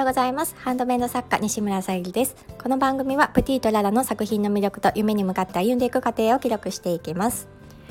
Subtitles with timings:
[0.00, 0.56] ようございます。
[0.56, 2.34] ハンドメイド作家西村さゆりです。
[2.62, 7.48] この番組はプティとララの作品の魅力と夢に向かって歩んでいく過程を記録していきます。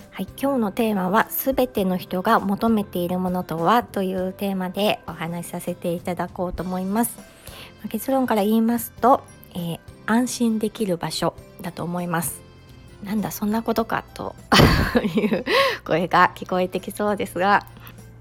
[0.10, 7.16] はい、今日のテーマはすべての人が求めているものとはというテーマでお話しさせていただこうと思います。
[7.90, 9.22] 結論から言いますと、
[9.54, 12.42] えー、安心できる場所だと思います。
[13.04, 14.34] なんだそんなことかと
[15.16, 15.46] いう
[15.86, 17.68] 声が聞こえてきそうですが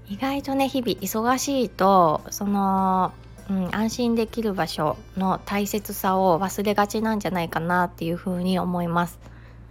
[0.07, 3.13] 意外とね日々忙しいとその、
[3.49, 9.19] うん、安心できる場所の大切さを忘れがちなんじゃないかなっていうふうに思います。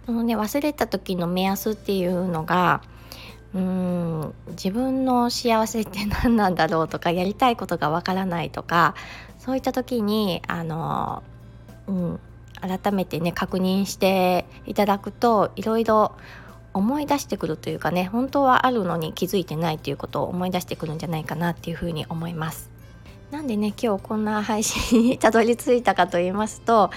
[0.05, 2.81] そのね忘れた時の目安っていうのが
[3.53, 8.95] うん自分の幸せって何なんだろうとかやりたいことがわからないとか
[9.37, 11.23] そういった時にあの、
[11.87, 12.19] うん、
[12.59, 16.15] 改めてね確認していただくといろいろ
[16.73, 22.78] 思い出してくるというかね本当はあるのに気づいてないということを思い出してくるんじゃないかなっていうふうに思います。
[23.31, 26.89] なんでね今日こんな配信にたどり着いたかと言いますと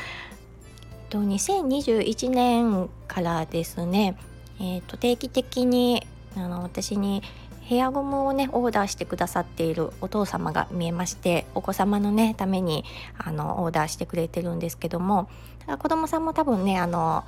[1.11, 4.16] 2021年からですね、
[4.58, 7.22] えー、と定期的にあの私に
[7.60, 12.84] ヘアゴムをねオーダーしてくださっているお父様が見えましてお子様のねために
[13.19, 15.28] あのオーダーしてくれてるんですけども
[15.78, 17.25] 子供さんも多分ねあの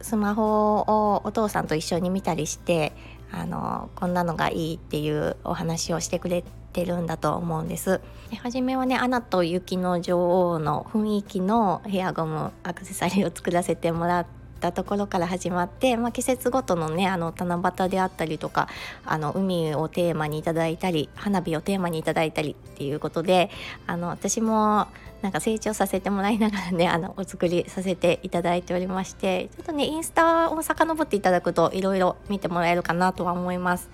[0.00, 2.92] スマホをお父さんと一緒に見たりして
[3.32, 8.00] あのこんなのがいいっていうお話をしてくれてるんだと思うんです。
[8.30, 18.68] で初めはね「アナと雪の女王」の雰囲気のヘアゴムアクセサリーを作らせてもらってたところから始まって、まあ、季節ごとのねあの七夕であったりとか
[19.04, 23.50] あの海をテーマにいただいたり花火をテーマにいただいたりっていうことで
[23.86, 24.88] あの私も
[25.22, 33.88] なんか成長させてもらいながらねあのお作りさせていただいておりましてちょっとねインスタを遡っていただくといろいろ見てもらえるかなとは思います。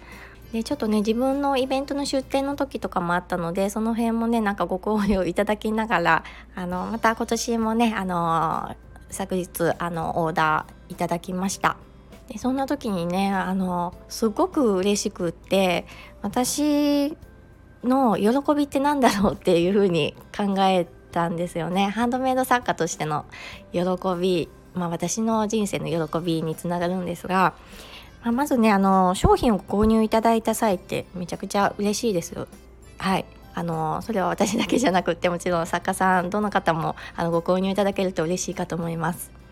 [0.53, 8.77] でちょっとね自分のイベントの出店の時とかもあったのでその辺もねなんかご好評いただきながらあのまた今年もねあの
[9.12, 11.77] 昨日あのオーダーいただきました。
[12.28, 15.86] でそんな時にねあのすごく嬉しくって
[16.23, 17.17] 私
[17.84, 21.86] の喜びって何だろうっていうふうに考えたんですよね。
[21.86, 23.27] ハンドメイド作家としての
[23.72, 23.80] 喜
[24.20, 27.55] び、まあ、私の人生の喜びにつながるんですが、
[28.22, 32.46] まあ、まずねあの商品を購入いただいた際ってめちゃくちゃ嬉しいです
[32.98, 33.24] はい。
[33.55, 39.42] あのそれは私だけじゃなくってもちろん作家さんどの方もあのご購入いただけると嬉しいかと思います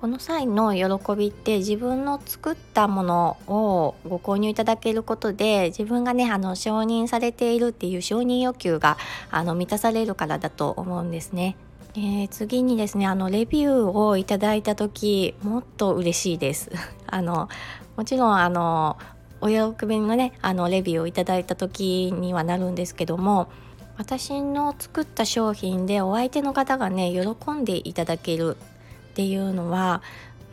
[0.00, 8.96] この際の喜びって自分の作ったものをご購入いただけることで自分がねあの承認されているっていう承認欲求が
[9.30, 11.54] あの満たされるからだと思うんですね。
[11.94, 16.70] えー、次にですねあのレビューをいただいた時もっと嬉しいです。
[17.06, 17.50] あの
[17.96, 18.96] もちろんあの
[19.40, 23.50] お喜びのねあのレビューをいただいた時にはなるんですけども
[23.96, 28.56] 私の作った商品でお相手の方がね喜んでいただける
[29.10, 30.02] っていうのは、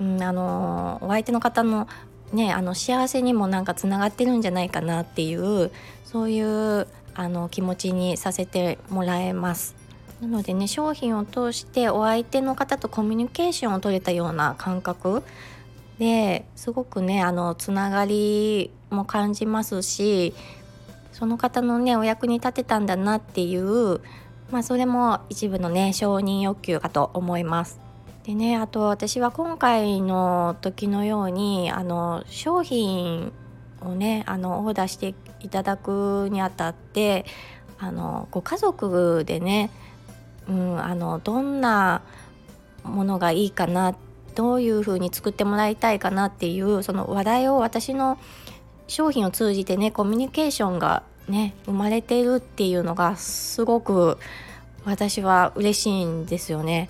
[0.01, 1.87] うん、あのお相手の方の
[2.33, 5.71] ねあの幸せにもなんかつながってるんじゃないかなっていう
[6.03, 9.75] そういうあの気持ちにさせてもらえます。
[10.21, 15.23] なのでね商品を通してお相手の方とコミュニケーションを取れたような感覚
[15.99, 20.33] ですごくねあのつながりも感じますし
[21.11, 24.01] その方のねお役に立てたんだなっていう
[24.51, 27.79] まあそれも一部のね承認欲求かと思います。
[28.23, 33.31] でねあと私は今回の時のようにあの商品
[33.81, 37.25] をねあのオーダーしていただくにあたって
[37.79, 39.69] あのご家族でね、
[40.49, 42.01] うん、あのどんな
[42.83, 44.06] ものがいいかなって
[44.37, 48.19] どういう風に作ってもらいたいかなっていうその話題を私の
[48.87, 54.19] 商品を通じてねコミュニケーションがね生まれてるっていうのがすごく
[54.85, 56.87] 私は嬉しいんですよね。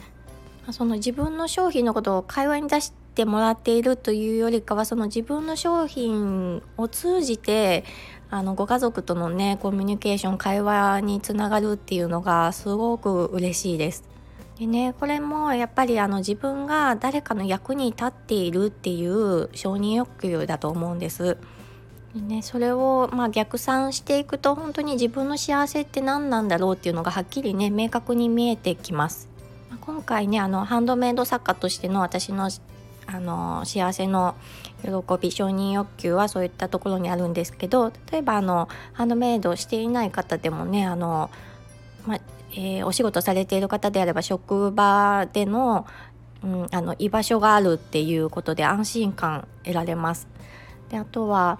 [0.71, 7.85] その自分の商品のことを会話に出してもらっているというよりかはその自分の商品を通じて
[8.29, 14.16] あのご家族とのねコミュニケーション会話につながるっていうのがすごく嬉しいです。
[14.59, 21.37] でねこれもやっぱりあの自分が誰かの役に立っているっていう承認欲求だと思うんです。
[22.15, 29.29] でね、それをまあ逆算していくと本当に自分の幸せって何なんだろうっていうのがはっきりね明確に見えてきます。
[29.81, 32.49] 今回ねあのハンドメイド作家としての私の
[33.09, 34.35] あの幸せの
[34.81, 34.89] 喜
[35.21, 41.29] び承認欲求はそういったところにあるんですけど例えばあのハンドメイドしていない方でもねあの、
[42.07, 42.19] ま
[42.51, 45.85] えー、お仕事されている方であれば職場での,、
[46.43, 50.27] うん、あの居場所があるっていうことで安心感得られます。
[50.89, 51.59] であとは、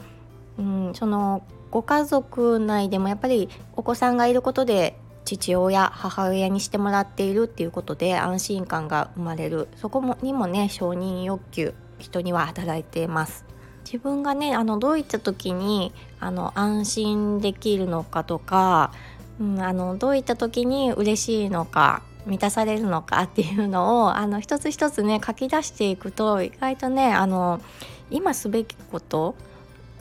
[0.58, 13.46] うん、そのご家族内でもやっぱりお子さんがいることで父親母親にしてもらっているっていうことで安心感が生まれるそこもにもね承認欲求人には働いています
[13.84, 15.92] 自分がねあのどういった時に
[16.22, 18.92] あの安心できるのかとか、
[19.40, 27.62] うん、あのどういった時に嬉しいのか満たされるのかっていうのをあの一つ一つね書き出していくと意外とねあの
[28.10, 29.36] 今すべきこと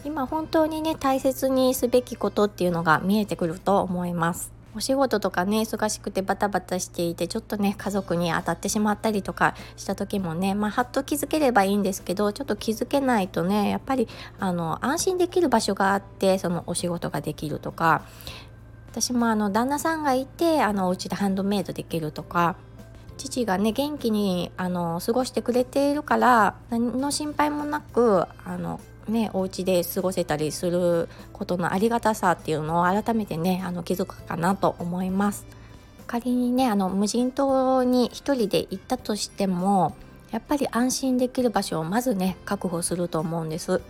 [0.04, 4.56] 今本当にね大切にすべきことっていうのが見えてくると思います。
[4.76, 14.06] お仕事とかね忙しくてバタバタしていてちょっとね家族に当たってしまったりとかした時もねまあはっと気づければいいんですけどちょっと気づけないとねやっぱり
[14.38, 18.02] あの安心できる場所があってそのお仕事ができるとか
[18.96, 22.56] 私もあの旦那さんがいてあのお家でハンドメイドできるとか
[23.18, 35.44] 父がね元気にあの過ごしてくれているから何の心配もなくあのねお家で過ごせたりすることのありがたさっていうのを改めてねあの気づくかなと思います。
[36.06, 39.94] 仮にねあの無人島に一人で行ったとしても
[40.30, 43.82] やっぱり安心できる場所をまずね確保すると思うんです。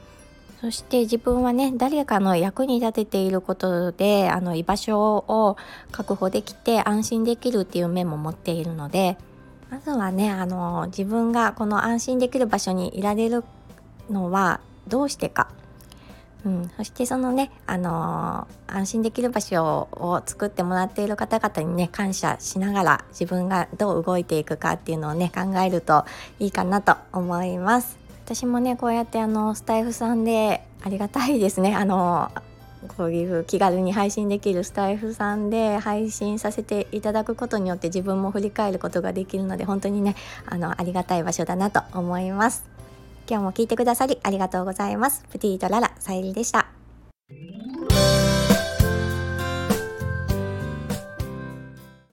[0.66, 5.56] そして自分はね誰かの役に立てていることであの居場所を
[5.92, 9.16] 確保できて安心できるっていう面も持っているので
[9.70, 13.44] まずはねあの自分がこの安心できる場所にいられる
[14.10, 14.58] のは
[14.88, 15.52] どうしてか、
[16.44, 26.04] うん、そしてそのね、あの、安心できる場所を作ってもらっている方々にね感謝しながら自分がどう動いていくかっていうのをね考えると
[26.40, 28.05] いいかなと思います。
[28.26, 32.32] 私もねこうやってあのスタイフさんでありがたいですねあの
[32.96, 42.64] こういう気軽に配信できるスタイフさんで配信させていただくことによって自分も振り返ることができるので本当にねあのありがたい場所だなと思います。
[43.28, 45.24] 今日も聞いてくださりありがとうございます。
[45.30, 46.66] プティとララ、さゆりでした。